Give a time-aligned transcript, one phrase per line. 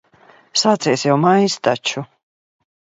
[0.61, 2.09] Sācies jau maijs taču.